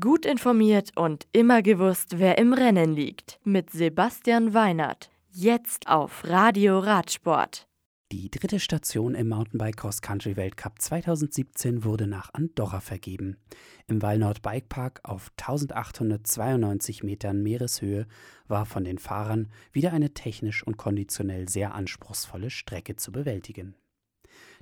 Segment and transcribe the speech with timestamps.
[0.00, 3.38] Gut informiert und immer gewusst, wer im Rennen liegt.
[3.44, 5.10] Mit Sebastian Weinert.
[5.30, 7.68] Jetzt auf Radio Radsport.
[8.10, 13.36] Die dritte Station im Mountainbike Cross Country Weltcup 2017 wurde nach Andorra vergeben.
[13.86, 18.06] Im Wallnord Bike Park auf 1892 Metern Meereshöhe
[18.48, 23.74] war von den Fahrern wieder eine technisch und konditionell sehr anspruchsvolle Strecke zu bewältigen.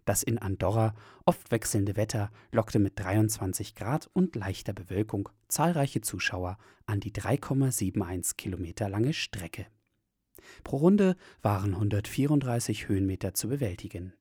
[0.05, 0.95] Das in Andorra
[1.25, 8.37] oft wechselnde Wetter lockte mit 23 Grad und leichter Bewölkung zahlreiche Zuschauer an die 3,71
[8.37, 9.67] Kilometer lange Strecke.
[10.65, 14.13] Pro Runde waren 134 Höhenmeter zu bewältigen.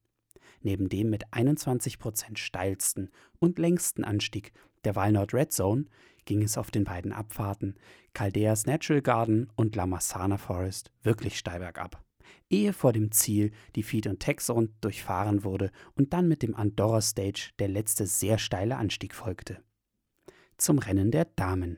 [0.62, 4.54] Neben dem mit 21 Prozent steilsten und längsten Anstieg
[4.84, 5.86] der Walnut Red Zone
[6.26, 7.76] ging es auf den beiden Abfahrten
[8.14, 12.04] Caldeas Natural Garden und La Massana Forest wirklich steil bergab
[12.50, 17.02] ehe vor dem Ziel die Feed- und Texzone durchfahren wurde und dann mit dem Andorra
[17.02, 19.64] Stage der letzte sehr steile Anstieg folgte.
[20.58, 21.78] Zum Rennen der Damen.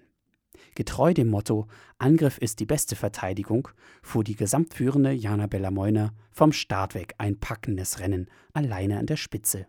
[0.76, 3.70] Getreu dem Motto Angriff ist die beste Verteidigung,
[4.02, 9.68] fuhr die gesamtführende Jana Bellamoina vom Start weg ein packendes Rennen alleine an der Spitze.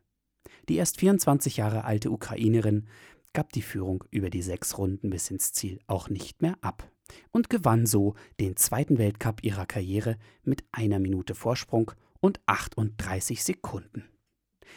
[0.69, 2.87] Die erst 24 Jahre alte Ukrainerin
[3.33, 6.91] gab die Führung über die sechs Runden bis ins Ziel auch nicht mehr ab
[7.31, 14.05] und gewann so den zweiten Weltcup ihrer Karriere mit einer Minute Vorsprung und 38 Sekunden.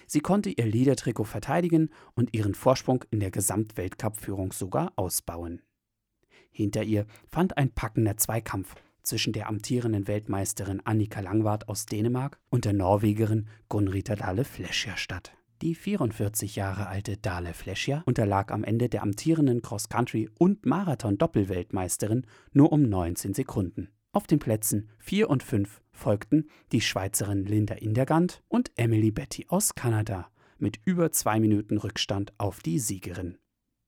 [0.05, 5.61] Sie konnte ihr Liedertrikot verteidigen und ihren Vorsprung in der Gesamtweltcup-Führung sogar ausbauen.
[6.51, 12.65] Hinter ihr fand ein packender Zweikampf zwischen der amtierenden Weltmeisterin Annika Langwart aus Dänemark und
[12.65, 15.36] der Norwegerin Gunrita Dahle Flescher statt.
[15.63, 22.71] Die 44 Jahre alte Dale Flescher unterlag am Ende der amtierenden Cross-Country- und Marathon-Doppelweltmeisterin nur
[22.71, 23.89] um 19 Sekunden.
[24.11, 29.73] Auf den Plätzen 4 und 5 folgten die Schweizerin Linda Indergant und Emily Betty aus
[29.73, 33.39] Kanada mit über zwei Minuten Rückstand auf die Siegerin.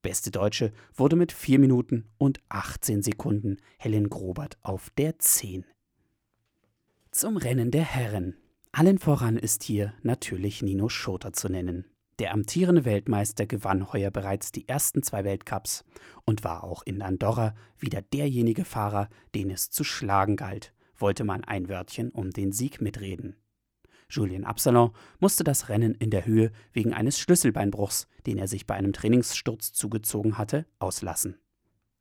[0.01, 5.65] Beste Deutsche wurde mit 4 Minuten und 18 Sekunden Helen Grobert auf der 10.
[7.11, 8.37] Zum Rennen der Herren.
[8.71, 11.85] Allen voran ist hier natürlich Nino Schurter zu nennen.
[12.19, 15.83] Der amtierende Weltmeister gewann heuer bereits die ersten zwei Weltcups
[16.25, 21.43] und war auch in Andorra wieder derjenige Fahrer, den es zu schlagen galt, wollte man
[21.43, 23.37] ein Wörtchen um den Sieg mitreden.
[24.09, 28.75] Julien Absalon musste das Rennen in der Höhe wegen eines Schlüsselbeinbruchs, den er sich bei
[28.75, 31.37] einem Trainingssturz zugezogen hatte, auslassen.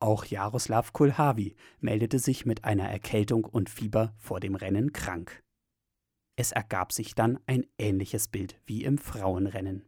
[0.01, 5.43] Auch Jaroslav Kulhavi meldete sich mit einer Erkältung und Fieber vor dem Rennen krank.
[6.41, 9.83] Es ergab sich dann ein ähnliches Bild wie im Frauenrennen.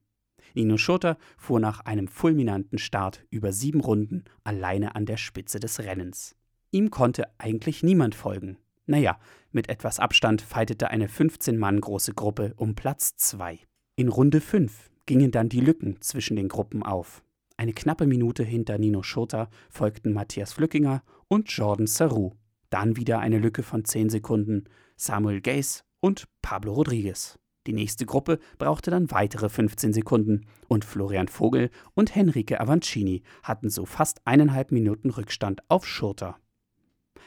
[0.56, 5.78] Nino Schurter fuhr nach einem fulminanten Start über sieben Runden alleine an der Spitze des
[5.78, 6.34] Rennens.
[6.72, 8.59] Ihm konnte eigentlich niemand folgen.
[8.87, 9.21] Naja,
[9.53, 13.60] mit etwas Abstand feitete eine 15 Mann große Gruppe um Platz 2.
[13.94, 17.22] In Runde 5 gingen dann die Lücken zwischen den Gruppen auf.
[17.59, 22.33] Eine knappe Minute hinter Nino Schurter folgten Matthias Flückinger und Jordan Saru.
[22.71, 24.65] Dann wieder eine Lücke von 10 Sekunden.
[24.97, 27.38] Samuel Gaze und Pablo Rodriguez.
[27.66, 33.69] Die nächste Gruppe brauchte dann weitere 15 Sekunden und Florian Vogel und Henrique Avancini hatten
[33.69, 36.39] so fast eineinhalb Minuten Rückstand auf Schurter.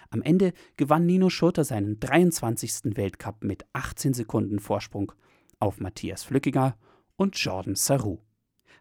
[0.09, 2.95] Am Ende gewann Nino Schurter seinen 23.
[2.95, 5.11] Weltcup mit 18 Sekunden Vorsprung
[5.59, 6.75] auf Matthias Flückiger
[7.15, 8.19] und Jordan Saru.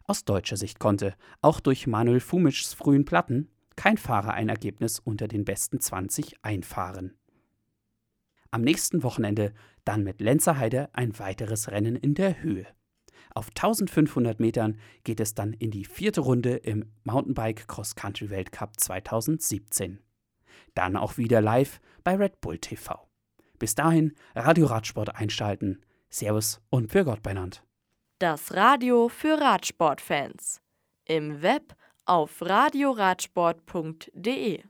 [0.05, 5.29] Aus deutscher Sicht konnte, auch durch Manuel Fumischs frühen Platten, kein Fahrer ein Ergebnis unter
[5.29, 7.15] den besten 20 einfahren.
[8.51, 9.55] Am nächsten Wochenende
[9.85, 12.67] dann mit Lenzerheide ein weiteres Rennen in der Höhe.
[13.35, 18.79] Auf 1500 Metern geht es dann in die vierte Runde im Mountainbike Cross Country Weltcup
[18.79, 20.01] 2017.
[20.75, 23.09] Dann auch wieder live bei Red Bull TV.
[23.59, 25.81] Bis dahin Radio Radsport einschalten.
[26.11, 27.65] Servus und für Gott benannt.
[28.19, 30.61] Das Radio für Radsportfans.
[31.07, 34.63] Im Web auf radioradsport.de